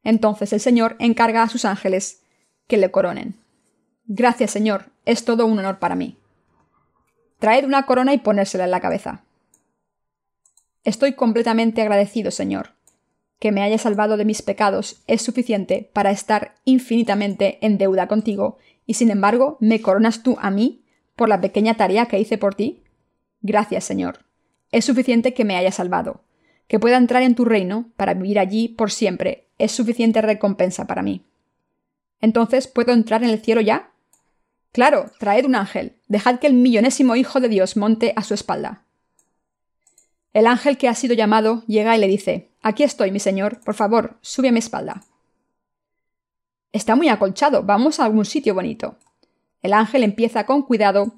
Entonces 0.03 0.53
el 0.53 0.61
Señor 0.61 0.97
encarga 0.99 1.43
a 1.43 1.49
sus 1.49 1.65
ángeles 1.65 2.23
que 2.67 2.77
le 2.77 2.91
coronen. 2.91 3.37
Gracias, 4.07 4.51
Señor, 4.51 4.87
es 5.05 5.25
todo 5.25 5.47
un 5.47 5.59
honor 5.59 5.79
para 5.79 5.95
mí. 5.95 6.19
Traed 7.39 7.65
una 7.65 7.85
corona 7.85 8.15
y 8.15 8.19
ponérsela 8.19 8.65
en 8.65 8.71
la 8.71 8.81
cabeza. 8.81 9.25
Estoy 10.85 11.15
completamente 11.15 11.83
agradecido, 11.83 12.31
Señor. 12.31 12.71
Que 13.39 13.53
me 13.53 13.63
haya 13.63 13.79
salvado 13.79 14.17
de 14.17 14.25
mis 14.25 14.43
pecados 14.43 15.03
es 15.07 15.23
suficiente 15.23 15.91
para 15.93 16.11
estar 16.11 16.55
infinitamente 16.65 17.59
en 17.63 17.79
deuda 17.79 18.07
contigo 18.07 18.59
y 18.87 18.95
sin 18.95 19.11
embargo 19.11 19.57
me 19.61 19.81
coronas 19.81 20.23
tú 20.23 20.37
a 20.41 20.51
mí 20.51 20.85
por 21.17 21.29
la 21.29 21.41
pequeña 21.41 21.75
tarea 21.75 22.07
que 22.07 22.19
hice 22.19 22.39
por 22.39 22.55
ti? 22.55 22.83
Gracias, 23.41 23.85
Señor. 23.85 24.25
Es 24.73 24.85
suficiente 24.85 25.35
que 25.35 25.45
me 25.45 25.57
haya 25.57 25.71
salvado. 25.71 26.25
Que 26.67 26.81
pueda 26.81 26.97
entrar 26.97 27.23
en 27.23 27.35
tu 27.35 27.45
reino 27.45 27.91
para 27.97 28.15
vivir 28.15 28.39
allí 28.39 28.69
por 28.69 28.91
siempre 28.91 29.45
es 29.59 29.73
suficiente 29.73 30.21
recompensa 30.23 30.87
para 30.87 31.03
mí. 31.03 31.25
Entonces, 32.21 32.67
¿puedo 32.67 32.93
entrar 32.93 33.23
en 33.23 33.31
el 33.31 33.41
cielo 33.41 33.61
ya? 33.61 33.93
Claro, 34.73 35.11
traed 35.19 35.45
un 35.45 35.55
ángel, 35.55 35.97
dejad 36.09 36.39
que 36.39 36.47
el 36.47 36.55
millonésimo 36.55 37.17
Hijo 37.17 37.41
de 37.41 37.49
Dios 37.49 37.77
monte 37.77 38.13
a 38.17 38.23
su 38.23 38.35
espalda. 38.35 38.85
El 40.33 40.47
ángel 40.47 40.79
que 40.79 40.89
ha 40.89 40.95
sido 40.95 41.15
llamado 41.15 41.63
llega 41.67 41.97
y 41.97 42.01
le 42.01 42.09
dice 42.09 42.51
Aquí 42.61 42.83
estoy, 42.83 43.13
mi 43.13 43.21
señor, 43.21 43.61
por 43.61 43.75
favor, 43.75 44.19
sube 44.21 44.49
a 44.49 44.53
mi 44.53 44.59
espalda. 44.59 45.03
Está 46.75 46.97
muy 46.97 47.09
acolchado, 47.09 47.63
vamos 47.63 48.01
a 48.01 48.05
algún 48.05 48.25
sitio 48.25 48.53
bonito. 48.53 48.97
El 49.63 49.73
ángel 49.73 50.03
empieza 50.03 50.45
con 50.45 50.63
cuidado 50.63 51.15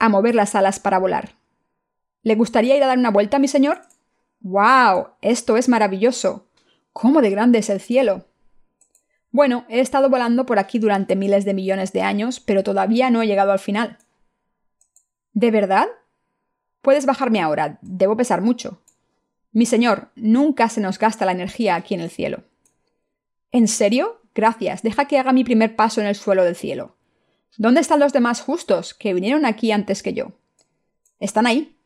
a 0.00 0.08
mover 0.08 0.34
las 0.34 0.56
alas 0.56 0.80
para 0.80 0.98
volar. 0.98 1.36
¿Le 2.24 2.34
gustaría 2.34 2.76
ir 2.76 2.82
a 2.82 2.88
dar 2.88 2.98
una 2.98 3.12
vuelta, 3.12 3.38
mi 3.38 3.46
señor? 3.46 3.82
¡Wow! 4.40 5.10
Esto 5.20 5.56
es 5.56 5.68
maravilloso. 5.68 6.48
¿Cómo 6.92 7.22
de 7.22 7.30
grande 7.30 7.60
es 7.60 7.70
el 7.70 7.80
cielo? 7.80 8.24
Bueno, 9.30 9.64
he 9.68 9.78
estado 9.78 10.10
volando 10.10 10.44
por 10.44 10.58
aquí 10.58 10.80
durante 10.80 11.14
miles 11.14 11.44
de 11.44 11.54
millones 11.54 11.92
de 11.92 12.02
años, 12.02 12.40
pero 12.40 12.64
todavía 12.64 13.10
no 13.10 13.22
he 13.22 13.28
llegado 13.28 13.52
al 13.52 13.60
final. 13.60 13.98
¿De 15.34 15.52
verdad? 15.52 15.86
Puedes 16.82 17.06
bajarme 17.06 17.40
ahora, 17.40 17.78
debo 17.80 18.16
pesar 18.16 18.40
mucho. 18.40 18.82
Mi 19.52 19.66
señor, 19.66 20.08
nunca 20.16 20.68
se 20.68 20.80
nos 20.80 20.98
gasta 20.98 21.26
la 21.26 21.32
energía 21.32 21.76
aquí 21.76 21.94
en 21.94 22.00
el 22.00 22.10
cielo. 22.10 22.42
¿En 23.52 23.68
serio? 23.68 24.23
Gracias, 24.34 24.82
deja 24.82 25.06
que 25.06 25.18
haga 25.18 25.32
mi 25.32 25.44
primer 25.44 25.76
paso 25.76 26.00
en 26.00 26.06
el 26.06 26.16
suelo 26.16 26.44
del 26.44 26.56
cielo. 26.56 26.96
¿Dónde 27.56 27.80
están 27.80 28.00
los 28.00 28.12
demás 28.12 28.40
justos 28.40 28.94
que 28.94 29.14
vinieron 29.14 29.46
aquí 29.46 29.70
antes 29.70 30.02
que 30.02 30.12
yo? 30.12 30.32
Están 31.20 31.46
ahí. 31.46 31.76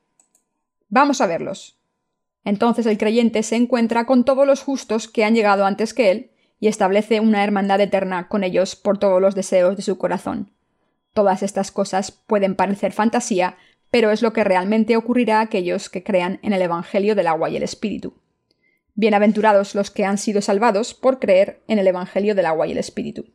Vamos 0.88 1.20
a 1.20 1.26
verlos. 1.26 1.78
Entonces 2.44 2.86
el 2.86 2.96
creyente 2.96 3.42
se 3.42 3.56
encuentra 3.56 4.06
con 4.06 4.24
todos 4.24 4.46
los 4.46 4.62
justos 4.62 5.08
que 5.08 5.24
han 5.24 5.34
llegado 5.34 5.66
antes 5.66 5.92
que 5.92 6.10
él 6.10 6.30
y 6.60 6.68
establece 6.68 7.20
una 7.20 7.44
hermandad 7.44 7.80
eterna 7.80 8.28
con 8.28 8.42
ellos 8.42 8.74
por 8.74 8.98
todos 8.98 9.20
los 9.20 9.34
deseos 9.34 9.76
de 9.76 9.82
su 9.82 9.98
corazón. 9.98 10.50
Todas 11.12 11.42
estas 11.42 11.70
cosas 11.70 12.10
pueden 12.10 12.54
parecer 12.54 12.92
fantasía, 12.92 13.56
pero 13.90 14.10
es 14.10 14.22
lo 14.22 14.32
que 14.32 14.44
realmente 14.44 14.96
ocurrirá 14.96 15.38
a 15.38 15.42
aquellos 15.42 15.90
que 15.90 16.02
crean 16.02 16.40
en 16.42 16.52
el 16.54 16.62
Evangelio 16.62 17.14
del 17.14 17.26
agua 17.26 17.50
y 17.50 17.56
el 17.56 17.62
Espíritu. 17.62 18.14
Bienaventurados 19.00 19.76
los 19.76 19.92
que 19.92 20.04
han 20.04 20.18
sido 20.18 20.42
salvados 20.42 20.92
por 20.92 21.20
creer 21.20 21.62
en 21.68 21.78
el 21.78 21.86
Evangelio 21.86 22.34
del 22.34 22.46
agua 22.46 22.66
y 22.66 22.72
el 22.72 22.78
Espíritu. 22.78 23.26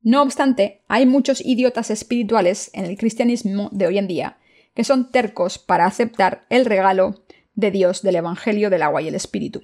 No 0.00 0.22
obstante, 0.22 0.80
hay 0.88 1.04
muchos 1.04 1.42
idiotas 1.44 1.90
espirituales 1.90 2.70
en 2.72 2.86
el 2.86 2.96
cristianismo 2.96 3.68
de 3.72 3.86
hoy 3.86 3.98
en 3.98 4.08
día 4.08 4.38
que 4.72 4.82
son 4.82 5.10
tercos 5.10 5.58
para 5.58 5.84
aceptar 5.84 6.46
el 6.48 6.64
regalo 6.64 7.26
de 7.54 7.72
Dios 7.72 8.00
del 8.00 8.16
Evangelio 8.16 8.70
del 8.70 8.80
agua 8.80 9.02
y 9.02 9.08
el 9.08 9.14
Espíritu. 9.14 9.60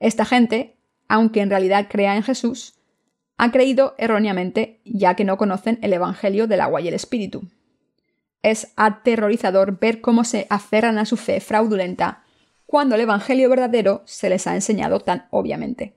Esta 0.00 0.24
gente, 0.24 0.74
aunque 1.06 1.40
en 1.40 1.50
realidad 1.50 1.86
crea 1.88 2.16
en 2.16 2.24
Jesús, 2.24 2.74
ha 3.36 3.52
creído 3.52 3.94
erróneamente 3.98 4.80
ya 4.84 5.14
que 5.14 5.22
no 5.22 5.38
conocen 5.38 5.78
el 5.80 5.92
Evangelio 5.92 6.48
del 6.48 6.60
agua 6.60 6.80
y 6.80 6.88
el 6.88 6.94
Espíritu. 6.94 7.48
Es 8.42 8.72
aterrorizador 8.74 9.78
ver 9.78 10.00
cómo 10.00 10.24
se 10.24 10.48
aferran 10.50 10.98
a 10.98 11.04
su 11.04 11.16
fe 11.16 11.38
fraudulenta 11.38 12.24
cuando 12.68 12.96
el 12.96 13.00
Evangelio 13.00 13.48
verdadero 13.48 14.02
se 14.04 14.28
les 14.28 14.46
ha 14.46 14.54
enseñado 14.54 15.00
tan 15.00 15.26
obviamente. 15.30 15.96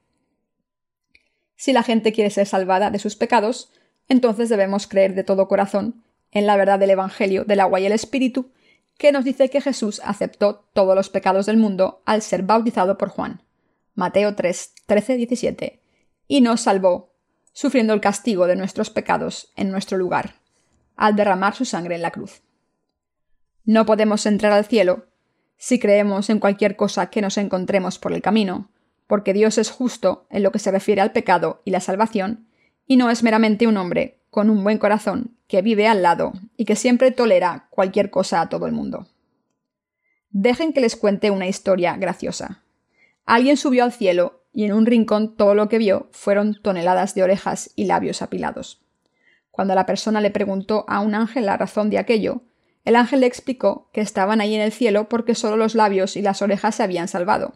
Si 1.57 1.73
la 1.73 1.83
gente 1.83 2.13
quiere 2.13 2.29
ser 2.29 2.47
salvada 2.47 2.89
de 2.89 2.97
sus 2.97 3.17
pecados, 3.17 3.73
entonces 4.07 4.47
debemos 4.47 4.87
creer 4.87 5.13
de 5.13 5.25
todo 5.25 5.49
corazón 5.49 6.01
en 6.31 6.47
la 6.47 6.55
verdad 6.55 6.79
del 6.79 6.91
Evangelio 6.91 7.43
del 7.43 7.59
agua 7.59 7.81
y 7.81 7.87
el 7.87 7.91
Espíritu, 7.91 8.51
que 8.97 9.11
nos 9.11 9.25
dice 9.25 9.49
que 9.49 9.59
Jesús 9.59 10.01
aceptó 10.05 10.63
todos 10.71 10.95
los 10.95 11.09
pecados 11.09 11.45
del 11.45 11.57
mundo 11.57 12.01
al 12.05 12.21
ser 12.21 12.43
bautizado 12.43 12.97
por 12.97 13.09
Juan. 13.09 13.41
Mateo 13.93 14.33
3, 14.33 14.73
13, 14.85 15.15
17, 15.17 15.81
y 16.29 16.39
nos 16.39 16.61
salvó, 16.61 17.11
sufriendo 17.51 17.93
el 17.93 17.99
castigo 17.99 18.47
de 18.47 18.55
nuestros 18.55 18.89
pecados 18.89 19.51
en 19.57 19.71
nuestro 19.71 19.97
lugar 19.97 20.35
al 20.95 21.17
derramar 21.17 21.53
su 21.53 21.65
sangre 21.65 21.95
en 21.95 22.01
la 22.01 22.11
cruz. 22.11 22.43
No 23.65 23.85
podemos 23.85 24.25
entrar 24.25 24.53
al 24.53 24.65
cielo 24.65 25.10
si 25.61 25.77
creemos 25.77 26.31
en 26.31 26.39
cualquier 26.39 26.75
cosa 26.75 27.11
que 27.11 27.21
nos 27.21 27.37
encontremos 27.37 27.99
por 27.99 28.13
el 28.13 28.23
camino, 28.23 28.71
porque 29.05 29.31
Dios 29.31 29.59
es 29.59 29.69
justo 29.69 30.25
en 30.31 30.41
lo 30.41 30.51
que 30.51 30.57
se 30.57 30.71
refiere 30.71 31.01
al 31.01 31.11
pecado 31.11 31.61
y 31.65 31.69
la 31.69 31.81
salvación, 31.81 32.47
y 32.87 32.97
no 32.97 33.11
es 33.11 33.21
meramente 33.21 33.67
un 33.67 33.77
hombre 33.77 34.17
con 34.31 34.49
un 34.49 34.63
buen 34.63 34.79
corazón 34.79 35.37
que 35.47 35.61
vive 35.61 35.87
al 35.87 36.01
lado 36.01 36.33
y 36.57 36.65
que 36.65 36.75
siempre 36.75 37.11
tolera 37.11 37.67
cualquier 37.69 38.09
cosa 38.09 38.41
a 38.41 38.49
todo 38.49 38.65
el 38.65 38.71
mundo. 38.71 39.05
Dejen 40.31 40.73
que 40.73 40.81
les 40.81 40.95
cuente 40.95 41.29
una 41.29 41.47
historia 41.47 41.95
graciosa. 41.95 42.63
Alguien 43.27 43.55
subió 43.55 43.83
al 43.83 43.93
cielo 43.93 44.41
y 44.51 44.63
en 44.63 44.73
un 44.73 44.87
rincón 44.87 45.37
todo 45.37 45.53
lo 45.53 45.69
que 45.69 45.77
vio 45.77 46.09
fueron 46.11 46.59
toneladas 46.59 47.13
de 47.13 47.21
orejas 47.21 47.69
y 47.75 47.85
labios 47.85 48.23
apilados. 48.23 48.81
Cuando 49.51 49.75
la 49.75 49.85
persona 49.85 50.21
le 50.21 50.31
preguntó 50.31 50.85
a 50.87 51.01
un 51.01 51.13
ángel 51.13 51.45
la 51.45 51.55
razón 51.55 51.91
de 51.91 51.99
aquello, 51.99 52.41
el 52.83 52.95
ángel 52.95 53.21
le 53.21 53.27
explicó 53.27 53.89
que 53.93 54.01
estaban 54.01 54.41
ahí 54.41 54.55
en 54.55 54.61
el 54.61 54.71
cielo 54.71 55.07
porque 55.07 55.35
solo 55.35 55.57
los 55.57 55.75
labios 55.75 56.15
y 56.17 56.21
las 56.21 56.41
orejas 56.41 56.75
se 56.75 56.83
habían 56.83 57.07
salvado. 57.07 57.53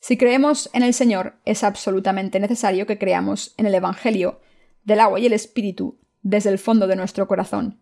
Si 0.00 0.16
creemos 0.16 0.70
en 0.72 0.82
el 0.82 0.94
Señor, 0.94 1.34
es 1.44 1.62
absolutamente 1.62 2.40
necesario 2.40 2.86
que 2.86 2.98
creamos 2.98 3.54
en 3.58 3.66
el 3.66 3.74
Evangelio 3.74 4.40
del 4.82 5.00
agua 5.00 5.20
y 5.20 5.26
el 5.26 5.34
Espíritu 5.34 5.98
desde 6.22 6.50
el 6.50 6.58
fondo 6.58 6.86
de 6.86 6.96
nuestro 6.96 7.28
corazón, 7.28 7.80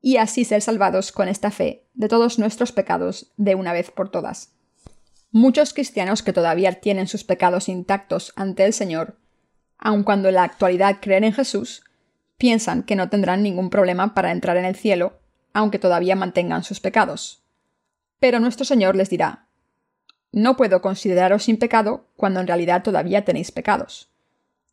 y 0.00 0.16
así 0.16 0.44
ser 0.44 0.62
salvados 0.62 1.12
con 1.12 1.28
esta 1.28 1.50
fe 1.50 1.88
de 1.94 2.08
todos 2.08 2.38
nuestros 2.38 2.72
pecados 2.72 3.32
de 3.36 3.54
una 3.54 3.72
vez 3.72 3.90
por 3.90 4.10
todas. 4.10 4.52
Muchos 5.32 5.74
cristianos 5.74 6.22
que 6.22 6.32
todavía 6.32 6.80
tienen 6.80 7.08
sus 7.08 7.24
pecados 7.24 7.68
intactos 7.68 8.32
ante 8.36 8.64
el 8.64 8.72
Señor, 8.72 9.18
aun 9.76 10.04
cuando 10.04 10.28
en 10.28 10.36
la 10.36 10.44
actualidad 10.44 10.98
creen 11.00 11.24
en 11.24 11.32
Jesús, 11.32 11.82
piensan 12.38 12.84
que 12.84 12.96
no 12.96 13.08
tendrán 13.08 13.42
ningún 13.42 13.70
problema 13.70 14.14
para 14.14 14.30
entrar 14.30 14.56
en 14.56 14.64
el 14.64 14.76
cielo, 14.76 15.18
aunque 15.56 15.78
todavía 15.78 16.16
mantengan 16.16 16.64
sus 16.64 16.80
pecados. 16.80 17.42
Pero 18.20 18.40
nuestro 18.40 18.66
Señor 18.66 18.94
les 18.94 19.08
dirá, 19.08 19.46
No 20.30 20.54
puedo 20.54 20.82
consideraros 20.82 21.44
sin 21.44 21.56
pecado 21.56 22.08
cuando 22.14 22.40
en 22.40 22.46
realidad 22.46 22.82
todavía 22.82 23.24
tenéis 23.24 23.52
pecados. 23.52 24.10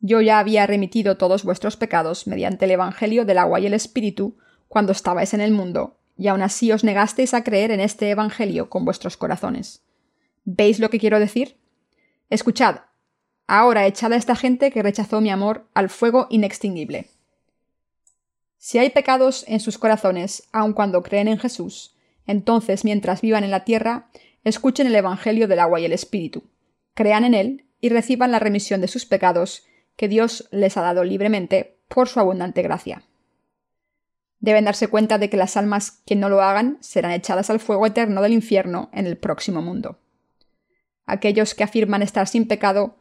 Yo 0.00 0.20
ya 0.20 0.38
había 0.38 0.66
remitido 0.66 1.16
todos 1.16 1.42
vuestros 1.42 1.78
pecados 1.78 2.26
mediante 2.26 2.66
el 2.66 2.72
Evangelio 2.72 3.24
del 3.24 3.38
agua 3.38 3.60
y 3.60 3.66
el 3.66 3.72
Espíritu 3.72 4.36
cuando 4.68 4.92
estabais 4.92 5.32
en 5.32 5.40
el 5.40 5.52
mundo, 5.52 5.96
y 6.18 6.28
aún 6.28 6.42
así 6.42 6.70
os 6.70 6.84
negasteis 6.84 7.32
a 7.32 7.42
creer 7.44 7.70
en 7.70 7.80
este 7.80 8.10
Evangelio 8.10 8.68
con 8.68 8.84
vuestros 8.84 9.16
corazones. 9.16 9.82
¿Veis 10.44 10.80
lo 10.80 10.90
que 10.90 10.98
quiero 10.98 11.18
decir? 11.18 11.56
Escuchad, 12.28 12.80
ahora 13.46 13.86
echad 13.86 14.12
a 14.12 14.16
esta 14.16 14.36
gente 14.36 14.70
que 14.70 14.82
rechazó 14.82 15.22
mi 15.22 15.30
amor 15.30 15.66
al 15.72 15.88
fuego 15.88 16.26
inextinguible. 16.28 17.08
Si 18.66 18.78
hay 18.78 18.88
pecados 18.88 19.44
en 19.46 19.60
sus 19.60 19.76
corazones, 19.76 20.48
aun 20.50 20.72
cuando 20.72 21.02
creen 21.02 21.28
en 21.28 21.38
Jesús, 21.38 21.98
entonces 22.24 22.82
mientras 22.82 23.20
vivan 23.20 23.44
en 23.44 23.50
la 23.50 23.62
tierra, 23.62 24.08
escuchen 24.42 24.86
el 24.86 24.94
Evangelio 24.94 25.46
del 25.48 25.60
agua 25.60 25.80
y 25.80 25.84
el 25.84 25.92
Espíritu, 25.92 26.44
crean 26.94 27.24
en 27.24 27.34
él 27.34 27.66
y 27.82 27.90
reciban 27.90 28.32
la 28.32 28.38
remisión 28.38 28.80
de 28.80 28.88
sus 28.88 29.04
pecados 29.04 29.66
que 29.96 30.08
Dios 30.08 30.48
les 30.50 30.78
ha 30.78 30.80
dado 30.80 31.04
libremente 31.04 31.76
por 31.88 32.08
su 32.08 32.20
abundante 32.20 32.62
gracia. 32.62 33.02
Deben 34.40 34.64
darse 34.64 34.88
cuenta 34.88 35.18
de 35.18 35.28
que 35.28 35.36
las 35.36 35.58
almas 35.58 36.00
que 36.06 36.16
no 36.16 36.30
lo 36.30 36.40
hagan 36.40 36.78
serán 36.80 37.12
echadas 37.12 37.50
al 37.50 37.60
fuego 37.60 37.84
eterno 37.84 38.22
del 38.22 38.32
infierno 38.32 38.88
en 38.94 39.04
el 39.04 39.18
próximo 39.18 39.60
mundo. 39.60 39.98
Aquellos 41.04 41.54
que 41.54 41.64
afirman 41.64 42.00
estar 42.00 42.28
sin 42.28 42.48
pecado, 42.48 42.96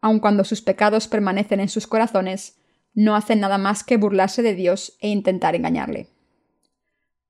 aun 0.00 0.20
cuando 0.20 0.42
sus 0.44 0.62
pecados 0.62 1.06
permanecen 1.06 1.60
en 1.60 1.68
sus 1.68 1.86
corazones, 1.86 2.61
no 2.94 3.16
hacen 3.16 3.40
nada 3.40 3.58
más 3.58 3.84
que 3.84 3.96
burlarse 3.96 4.42
de 4.42 4.54
Dios 4.54 4.96
e 5.00 5.08
intentar 5.08 5.54
engañarle. 5.54 6.08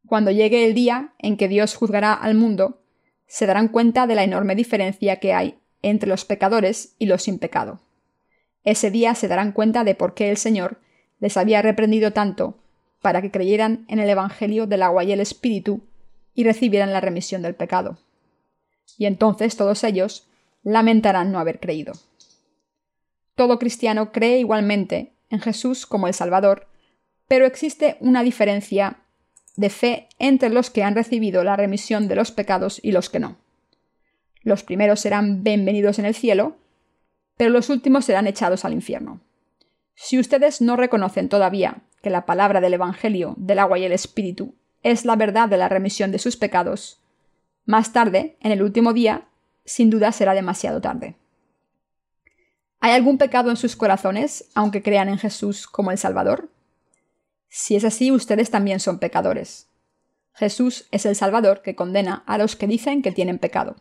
Cuando 0.06 0.30
llegue 0.30 0.66
el 0.66 0.74
día 0.74 1.14
en 1.18 1.36
que 1.36 1.48
Dios 1.48 1.74
juzgará 1.74 2.12
al 2.12 2.34
mundo, 2.34 2.82
se 3.26 3.46
darán 3.46 3.68
cuenta 3.68 4.06
de 4.06 4.14
la 4.14 4.24
enorme 4.24 4.54
diferencia 4.54 5.16
que 5.16 5.32
hay 5.32 5.58
entre 5.80 6.08
los 6.08 6.24
pecadores 6.24 6.94
y 6.98 7.06
los 7.06 7.22
sin 7.22 7.38
pecado. 7.38 7.80
Ese 8.64 8.90
día 8.90 9.14
se 9.14 9.28
darán 9.28 9.52
cuenta 9.52 9.84
de 9.84 9.94
por 9.94 10.14
qué 10.14 10.30
el 10.30 10.36
Señor 10.36 10.78
les 11.18 11.36
había 11.36 11.62
reprendido 11.62 12.12
tanto 12.12 12.58
para 13.00 13.22
que 13.22 13.30
creyeran 13.30 13.84
en 13.88 13.98
el 13.98 14.08
Evangelio 14.08 14.66
del 14.66 14.82
agua 14.82 15.04
y 15.04 15.12
el 15.12 15.20
Espíritu 15.20 15.80
y 16.34 16.44
recibieran 16.44 16.92
la 16.92 17.00
remisión 17.00 17.42
del 17.42 17.54
pecado. 17.54 17.98
Y 18.98 19.06
entonces 19.06 19.56
todos 19.56 19.82
ellos 19.84 20.28
lamentarán 20.62 21.32
no 21.32 21.38
haber 21.38 21.58
creído. 21.58 21.92
Todo 23.34 23.58
cristiano 23.58 24.12
cree 24.12 24.38
igualmente 24.38 25.12
en 25.32 25.40
Jesús 25.40 25.86
como 25.86 26.06
el 26.06 26.14
Salvador, 26.14 26.68
pero 27.26 27.46
existe 27.46 27.96
una 28.00 28.22
diferencia 28.22 28.98
de 29.56 29.70
fe 29.70 30.08
entre 30.18 30.50
los 30.50 30.70
que 30.70 30.84
han 30.84 30.94
recibido 30.94 31.42
la 31.42 31.56
remisión 31.56 32.06
de 32.06 32.14
los 32.14 32.30
pecados 32.30 32.78
y 32.82 32.92
los 32.92 33.10
que 33.10 33.18
no. 33.18 33.38
Los 34.42 34.62
primeros 34.62 35.00
serán 35.00 35.42
bienvenidos 35.42 35.98
en 35.98 36.04
el 36.04 36.14
cielo, 36.14 36.56
pero 37.36 37.50
los 37.50 37.70
últimos 37.70 38.04
serán 38.04 38.26
echados 38.26 38.64
al 38.64 38.74
infierno. 38.74 39.20
Si 39.94 40.18
ustedes 40.18 40.60
no 40.60 40.76
reconocen 40.76 41.28
todavía 41.28 41.82
que 42.02 42.10
la 42.10 42.26
palabra 42.26 42.60
del 42.60 42.74
Evangelio 42.74 43.34
del 43.38 43.58
agua 43.58 43.78
y 43.78 43.84
el 43.84 43.92
Espíritu 43.92 44.54
es 44.82 45.04
la 45.04 45.16
verdad 45.16 45.48
de 45.48 45.56
la 45.56 45.68
remisión 45.68 46.12
de 46.12 46.18
sus 46.18 46.36
pecados, 46.36 47.00
más 47.64 47.92
tarde, 47.92 48.36
en 48.40 48.52
el 48.52 48.62
último 48.62 48.92
día, 48.92 49.28
sin 49.64 49.88
duda 49.88 50.12
será 50.12 50.34
demasiado 50.34 50.80
tarde. 50.80 51.16
¿Hay 52.84 52.90
algún 52.90 53.16
pecado 53.16 53.48
en 53.48 53.56
sus 53.56 53.76
corazones, 53.76 54.50
aunque 54.56 54.82
crean 54.82 55.08
en 55.08 55.16
Jesús 55.16 55.68
como 55.68 55.92
el 55.92 55.98
Salvador? 55.98 56.50
Si 57.48 57.76
es 57.76 57.84
así, 57.84 58.10
ustedes 58.10 58.50
también 58.50 58.80
son 58.80 58.98
pecadores. 58.98 59.68
Jesús 60.34 60.88
es 60.90 61.06
el 61.06 61.14
Salvador 61.14 61.62
que 61.62 61.76
condena 61.76 62.24
a 62.26 62.38
los 62.38 62.56
que 62.56 62.66
dicen 62.66 63.00
que 63.00 63.12
tienen 63.12 63.38
pecado. 63.38 63.76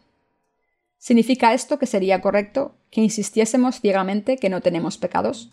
¿Significa 0.99 1.55
esto 1.55 1.79
que 1.79 1.87
sería 1.87 2.21
correcto 2.21 2.75
que 2.91 3.01
insistiésemos 3.01 3.81
ciegamente 3.81 4.37
que 4.37 4.49
no 4.49 4.61
tenemos 4.61 4.99
pecados? 4.99 5.49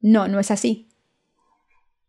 No, 0.00 0.26
no 0.26 0.40
es 0.40 0.50
así. 0.50 0.88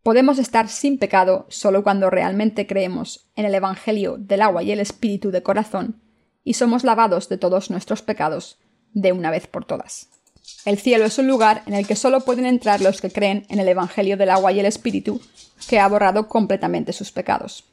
Podemos 0.01 0.39
estar 0.39 0.69
sin 0.69 0.97
pecado 0.97 1.45
solo 1.49 1.83
cuando 1.83 2.09
realmente 2.09 2.67
creemos 2.67 3.29
en 3.35 3.43
el 3.43 3.53
Evangelio 3.53 4.15
del 4.17 4.41
agua 4.43 4.63
y 4.63 4.71
el 4.71 4.79
Espíritu 4.79 5.29
de 5.29 5.43
corazón 5.43 6.01
y 6.45 6.53
somos 6.53 6.85
lavados 6.85 7.27
de 7.27 7.37
todos 7.37 7.69
nuestros 7.69 8.01
pecados 8.01 8.59
de 8.93 9.11
una 9.11 9.29
vez 9.29 9.45
por 9.47 9.65
todas. 9.65 10.16
El 10.65 10.77
cielo 10.77 11.05
es 11.05 11.17
un 11.17 11.27
lugar 11.27 11.63
en 11.65 11.73
el 11.73 11.87
que 11.87 11.95
solo 11.95 12.21
pueden 12.21 12.45
entrar 12.45 12.81
los 12.81 13.01
que 13.01 13.11
creen 13.11 13.45
en 13.49 13.59
el 13.59 13.67
Evangelio 13.67 14.17
del 14.17 14.29
agua 14.29 14.51
y 14.51 14.59
el 14.59 14.65
Espíritu, 14.65 15.21
que 15.67 15.79
ha 15.79 15.87
borrado 15.87 16.27
completamente 16.27 16.93
sus 16.93 17.11
pecados. 17.11 17.65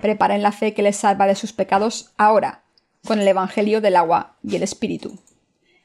Preparen 0.00 0.42
la 0.42 0.52
fe 0.52 0.74
que 0.74 0.82
les 0.82 0.96
salva 0.96 1.26
de 1.26 1.34
sus 1.34 1.52
pecados 1.52 2.12
ahora, 2.16 2.62
con 3.06 3.20
el 3.20 3.28
Evangelio 3.28 3.80
del 3.80 3.96
agua 3.96 4.36
y 4.42 4.56
el 4.56 4.62
Espíritu. 4.62 5.18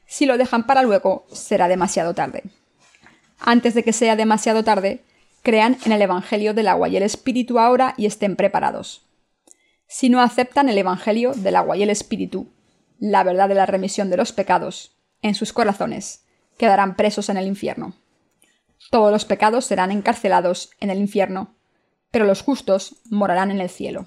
Si 0.06 0.26
lo 0.26 0.36
dejan 0.36 0.66
para 0.66 0.82
luego, 0.82 1.24
será 1.32 1.68
demasiado 1.68 2.14
tarde. 2.14 2.42
Antes 3.38 3.74
de 3.74 3.82
que 3.82 3.92
sea 3.92 4.16
demasiado 4.16 4.64
tarde, 4.64 5.02
crean 5.42 5.78
en 5.84 5.92
el 5.92 6.02
Evangelio 6.02 6.54
del 6.54 6.68
agua 6.68 6.88
y 6.88 6.96
el 6.96 7.02
Espíritu 7.02 7.58
ahora 7.58 7.94
y 7.96 8.06
estén 8.06 8.36
preparados. 8.36 9.02
Si 9.86 10.08
no 10.08 10.20
aceptan 10.20 10.68
el 10.68 10.78
Evangelio 10.78 11.32
del 11.34 11.56
agua 11.56 11.76
y 11.76 11.82
el 11.82 11.90
Espíritu, 11.90 12.48
la 12.98 13.24
verdad 13.24 13.48
de 13.48 13.54
la 13.54 13.66
remisión 13.66 14.10
de 14.10 14.16
los 14.16 14.32
pecados, 14.32 14.92
en 15.22 15.34
sus 15.34 15.52
corazones, 15.52 16.24
quedarán 16.58 16.96
presos 16.96 17.28
en 17.28 17.36
el 17.36 17.46
infierno. 17.46 17.94
Todos 18.90 19.10
los 19.10 19.24
pecados 19.24 19.64
serán 19.64 19.90
encarcelados 19.90 20.70
en 20.80 20.90
el 20.90 20.98
infierno, 20.98 21.54
pero 22.10 22.26
los 22.26 22.42
justos 22.42 22.96
morarán 23.10 23.50
en 23.50 23.60
el 23.60 23.70
cielo. 23.70 24.06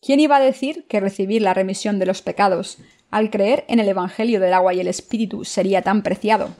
¿Quién 0.00 0.20
iba 0.20 0.36
a 0.36 0.40
decir 0.40 0.86
que 0.86 1.00
recibir 1.00 1.42
la 1.42 1.54
remisión 1.54 1.98
de 1.98 2.06
los 2.06 2.22
pecados 2.22 2.78
al 3.10 3.30
creer 3.30 3.64
en 3.68 3.80
el 3.80 3.88
Evangelio 3.88 4.40
del 4.40 4.52
agua 4.52 4.74
y 4.74 4.80
el 4.80 4.86
Espíritu 4.86 5.44
sería 5.44 5.82
tan 5.82 6.02
preciado? 6.02 6.50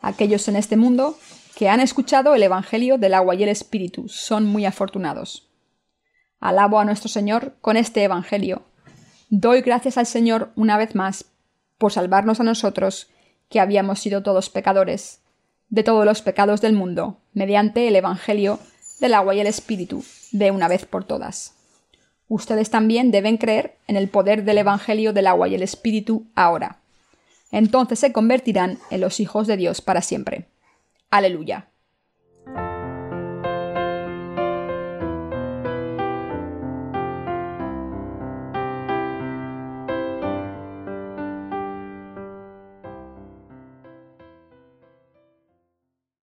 Aquellos 0.00 0.48
en 0.48 0.56
este 0.56 0.76
mundo 0.76 1.18
que 1.54 1.68
han 1.68 1.80
escuchado 1.80 2.34
el 2.34 2.42
Evangelio 2.42 2.98
del 2.98 3.14
agua 3.14 3.34
y 3.34 3.42
el 3.42 3.48
Espíritu 3.48 4.08
son 4.08 4.46
muy 4.46 4.66
afortunados. 4.66 5.48
Alabo 6.40 6.78
a 6.78 6.84
nuestro 6.84 7.08
Señor 7.08 7.56
con 7.60 7.76
este 7.76 8.02
Evangelio. 8.02 8.62
Doy 9.30 9.62
gracias 9.62 9.96
al 9.96 10.06
Señor 10.06 10.52
una 10.54 10.76
vez 10.76 10.94
más 10.94 11.24
por 11.78 11.92
salvarnos 11.92 12.40
a 12.40 12.44
nosotros, 12.44 13.08
que 13.48 13.60
habíamos 13.60 14.00
sido 14.00 14.22
todos 14.22 14.50
pecadores, 14.50 15.20
de 15.68 15.82
todos 15.82 16.04
los 16.04 16.22
pecados 16.22 16.60
del 16.60 16.72
mundo, 16.72 17.18
mediante 17.32 17.88
el 17.88 17.96
Evangelio 17.96 18.58
del 19.00 19.14
agua 19.14 19.34
y 19.34 19.40
el 19.40 19.46
Espíritu, 19.46 20.04
de 20.32 20.50
una 20.50 20.68
vez 20.68 20.86
por 20.86 21.04
todas. 21.04 21.54
Ustedes 22.28 22.70
también 22.70 23.10
deben 23.10 23.36
creer 23.36 23.76
en 23.86 23.96
el 23.96 24.08
poder 24.08 24.44
del 24.44 24.58
Evangelio 24.58 25.12
del 25.12 25.26
agua 25.26 25.48
y 25.48 25.54
el 25.54 25.62
Espíritu 25.62 26.26
ahora. 26.34 26.80
Entonces 27.52 28.00
se 28.00 28.12
convertirán 28.12 28.78
en 28.90 29.00
los 29.00 29.20
hijos 29.20 29.46
de 29.46 29.56
Dios 29.56 29.80
para 29.80 30.02
siempre. 30.02 30.46
Aleluya. 31.10 31.68